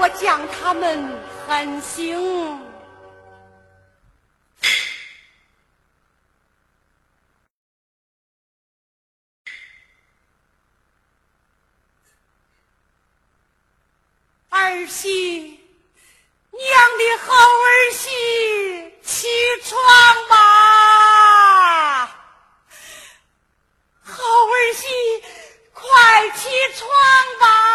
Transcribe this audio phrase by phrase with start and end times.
[0.00, 2.16] 我将他们狠刑
[14.50, 15.58] 儿媳，
[16.52, 16.62] 娘
[16.98, 18.08] 的好儿媳，
[19.02, 19.26] 起
[19.64, 19.76] 床
[20.28, 22.06] 吧！
[24.04, 24.86] 好儿媳，
[25.72, 26.88] 快起床
[27.40, 27.67] 吧！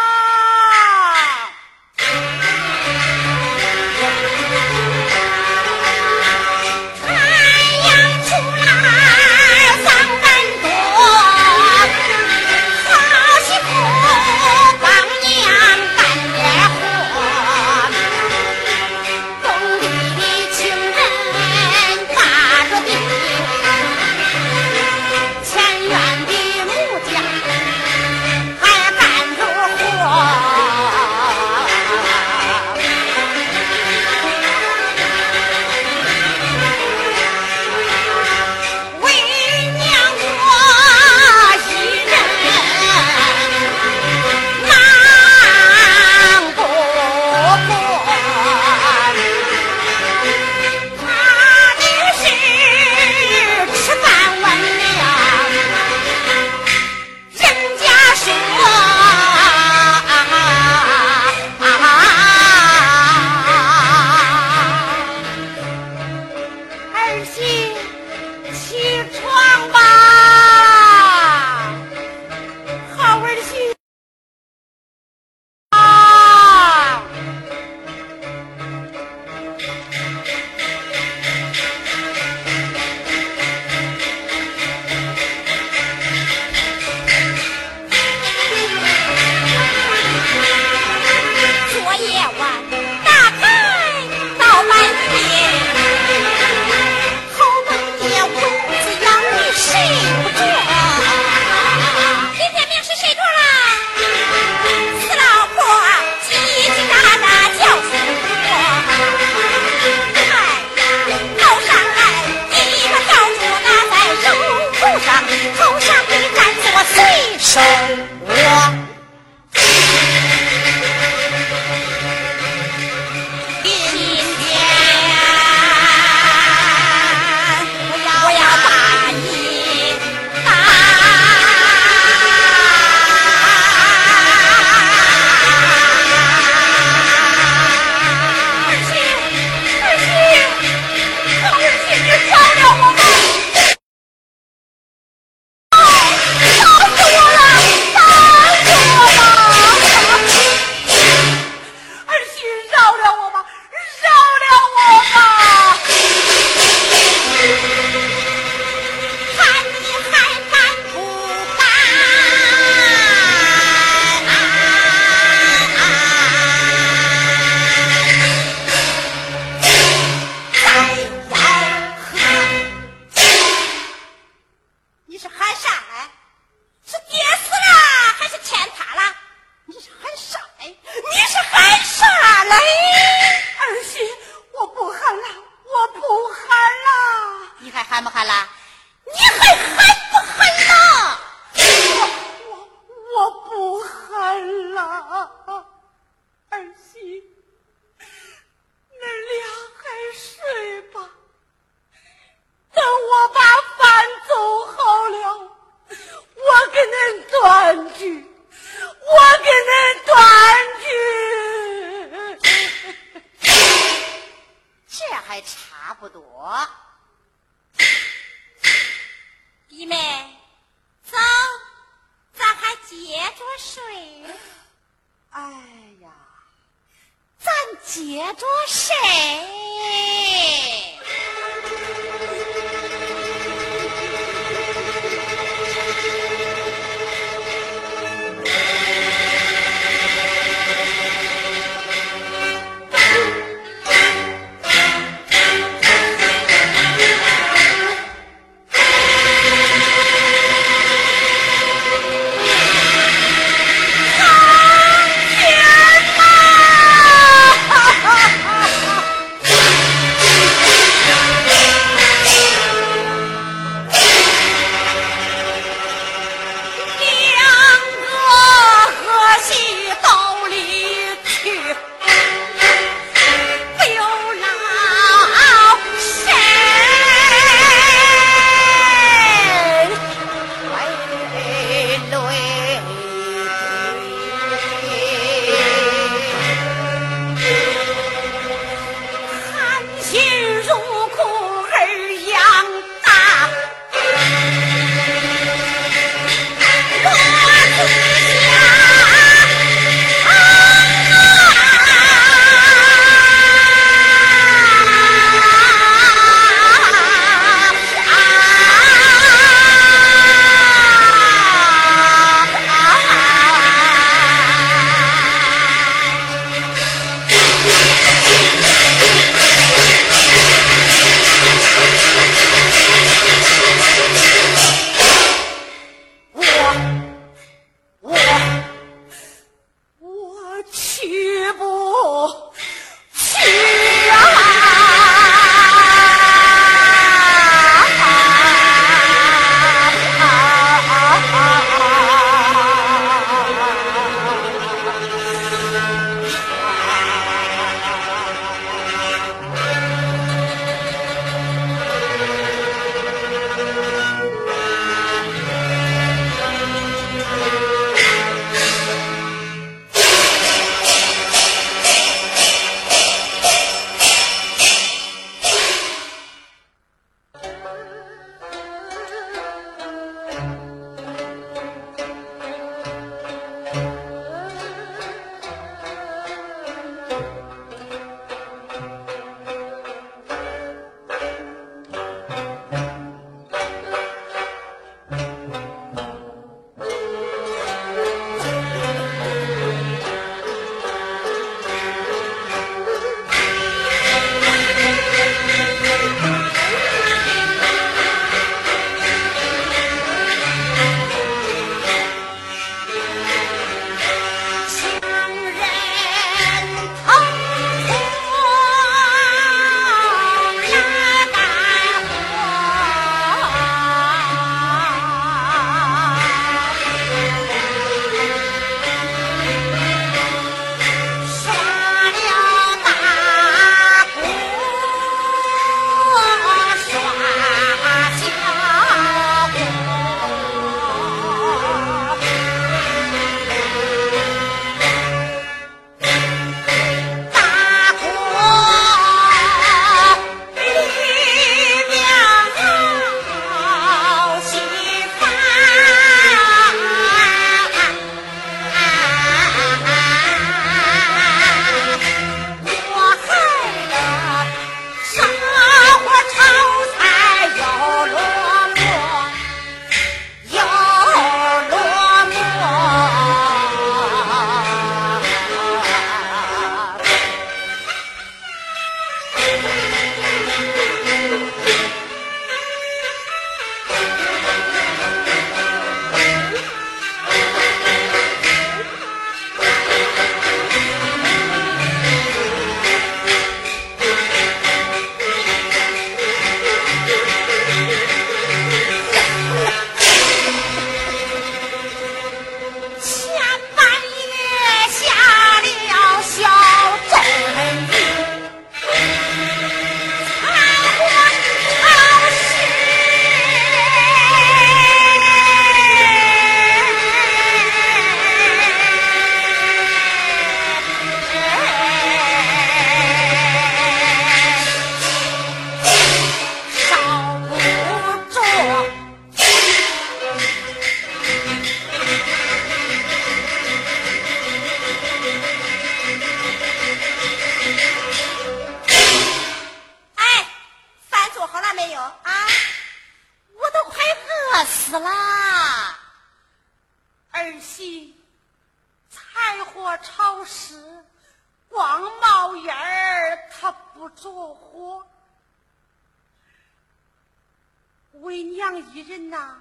[549.34, 549.60] 呐，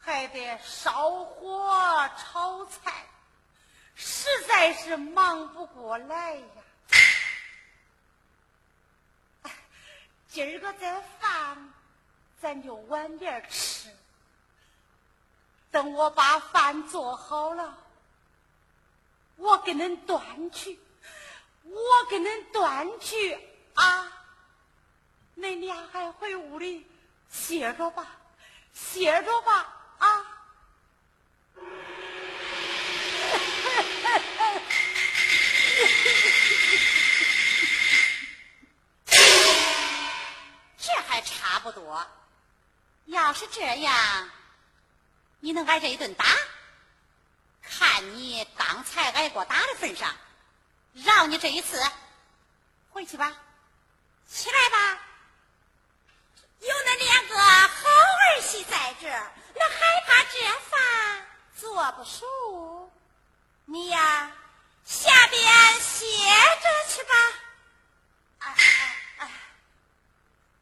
[0.00, 3.06] 还得烧火炒菜，
[3.94, 6.46] 实在是忙不过来呀。
[10.28, 11.72] 今儿个这饭，
[12.42, 13.88] 咱就晚点吃。
[15.70, 17.78] 等我把饭做好了，
[19.36, 20.78] 我给恁端去，
[21.62, 23.38] 我给恁端去
[23.74, 24.12] 啊！
[25.38, 26.86] 恁俩还回屋里
[27.30, 28.06] 歇着吧，
[28.76, 30.26] 歇着吧啊！
[40.76, 42.06] 这还差不多，
[43.06, 44.30] 要是这样，
[45.40, 46.26] 你能挨这一顿打？
[47.62, 50.14] 看你刚才挨过打的份上，
[50.92, 51.82] 饶你这一次，
[52.90, 53.32] 回去吧，
[54.28, 55.00] 起来吧。
[56.60, 62.26] 有那两个好儿媳在这，那害怕这饭做不熟？
[63.66, 64.30] 你呀，
[64.84, 65.42] 下边
[65.80, 66.06] 歇
[66.62, 67.14] 着去吧。
[68.38, 69.30] 哎哎哎。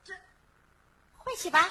[0.05, 0.15] 这
[1.19, 1.71] 回去吧，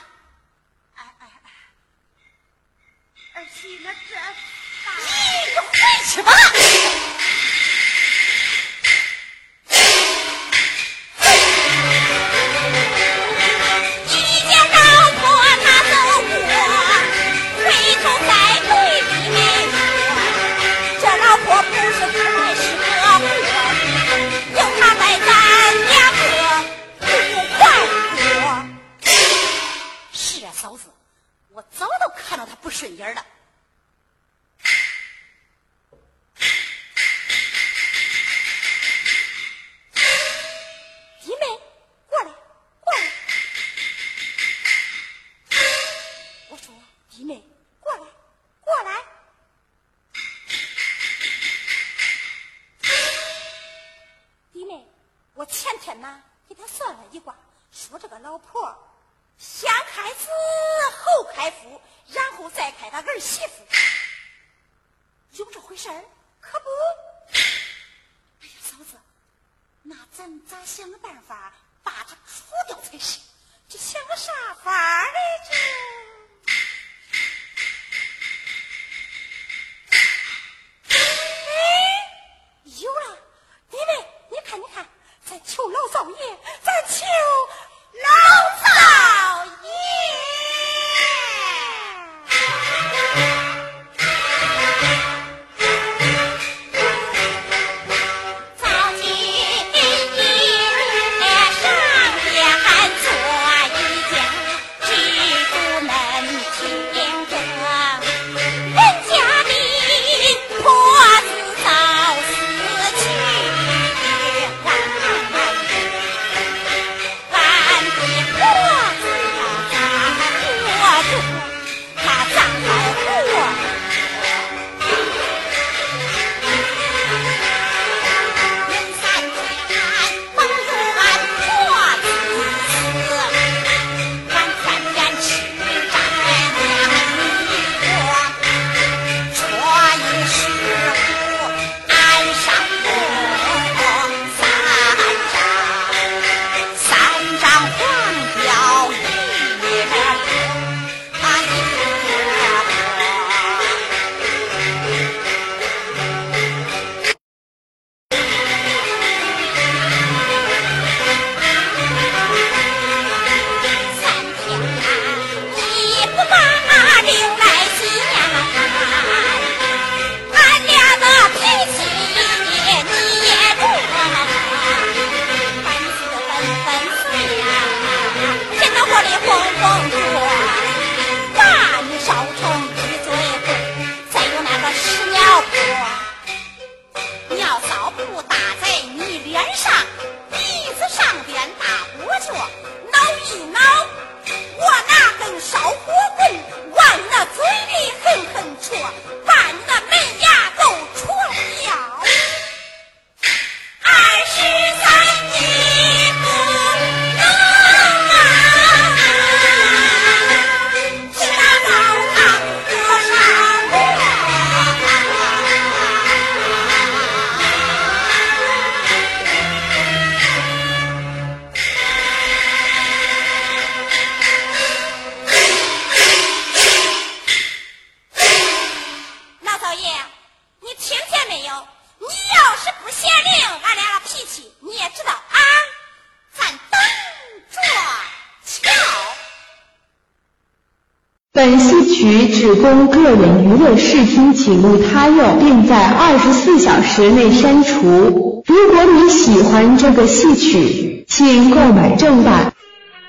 [244.44, 248.44] 请勿他用，并在二十四小时内删除。
[248.46, 252.52] 如果你喜欢这个戏曲，请购买正版。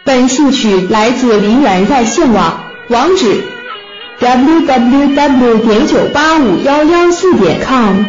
[0.04, 3.42] 本戏曲来自林园在线网，网址
[4.20, 5.58] ：www.
[5.58, 8.04] 点九八五幺幺四点 com。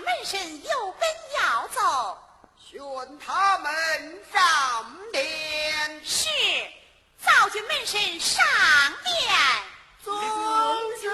[0.00, 2.18] 门神有本要奏，
[2.58, 3.70] 宣他们
[4.32, 6.04] 上殿。
[6.04, 6.28] 是，
[7.18, 8.44] 造军门神上
[9.04, 9.14] 殿。
[10.02, 10.12] 宗
[11.00, 11.10] 军。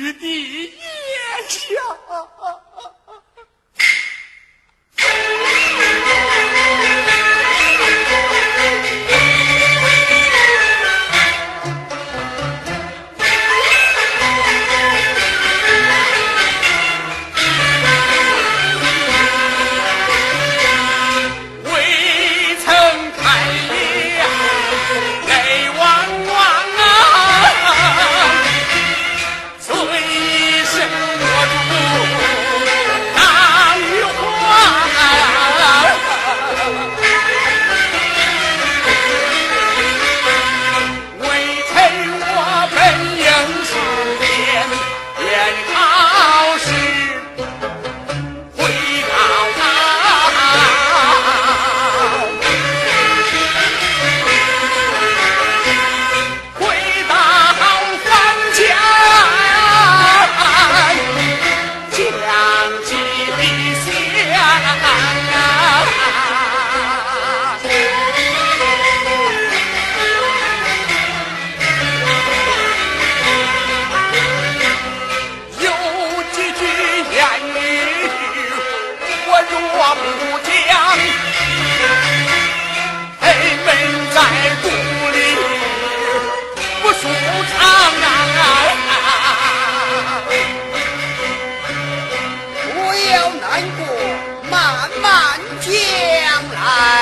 [0.00, 0.26] 于地
[0.64, 1.78] 一下
[94.50, 95.72] 慢慢讲
[96.52, 96.99] 来。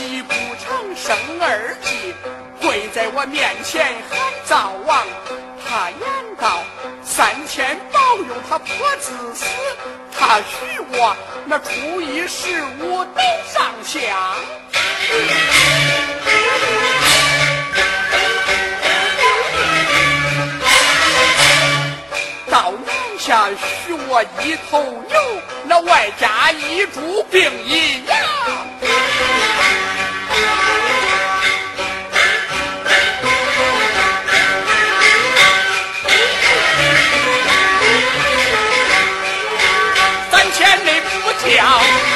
[0.00, 2.14] 一不长生二计
[2.60, 5.06] 跪在我面前喊灶王
[5.62, 6.00] 他言
[6.38, 6.62] 道
[7.02, 8.66] 三千保佑他不
[8.98, 9.46] 自私
[10.10, 14.00] 他许我那初一十五都上香
[22.50, 28.16] 到南下许我一头牛那外加一株并一芽
[41.60, 42.09] 要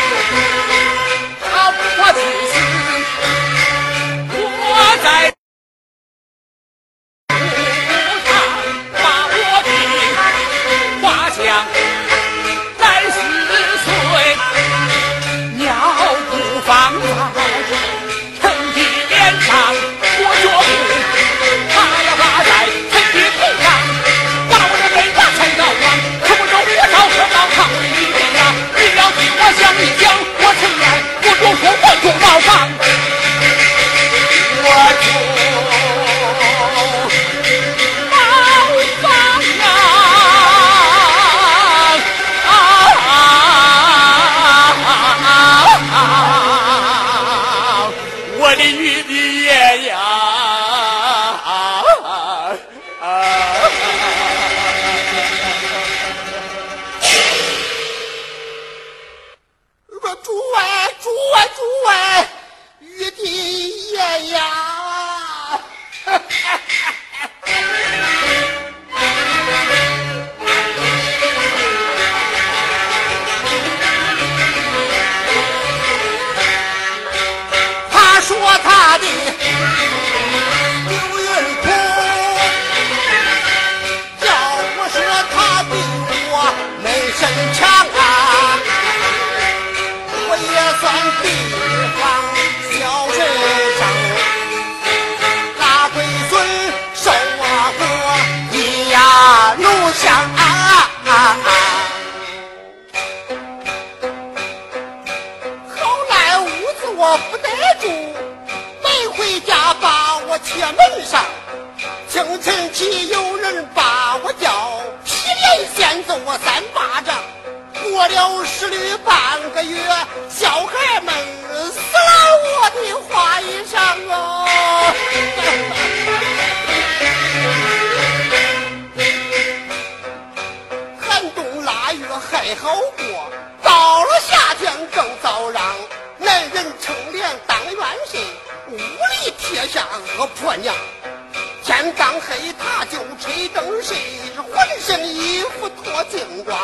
[141.65, 143.97] 天刚黑他就吹灯睡，
[144.37, 146.55] 浑身衣服脱净光。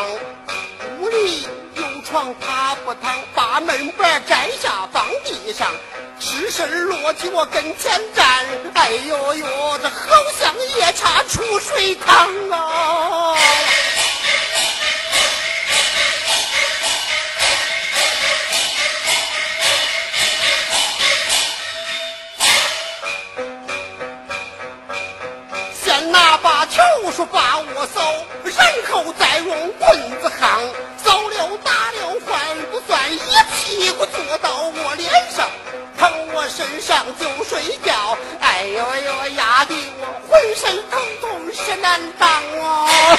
[0.98, 5.72] 屋里有床他不躺，把门板摘下放地上，
[6.20, 8.44] 赤身裸体我跟前站。
[8.74, 13.34] 哎呦呦，这好像夜叉出水塘啊！
[27.10, 28.00] 说把我扫，
[28.44, 28.54] 然
[28.90, 30.60] 后再用棍子夯，
[31.02, 33.18] 扫了打了还不算，一
[33.52, 35.48] 屁股坐到我脸上，
[35.98, 38.16] 躺我身上就睡觉。
[38.40, 42.28] 哎呦呦，压得我浑身疼痛是难当
[42.60, 43.18] 啊！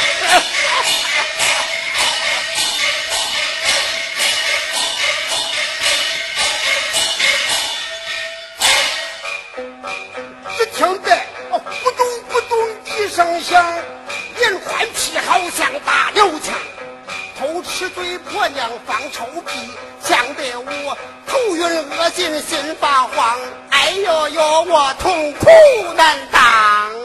[10.57, 11.20] 只听得
[15.61, 16.55] 像打了枪。
[17.37, 19.69] 偷吃嘴婆娘放臭屁，
[20.03, 20.97] 呛得我
[21.27, 23.39] 头晕恶心心发慌。
[23.69, 25.45] 哎呦呦，我痛苦
[25.95, 27.00] 难当。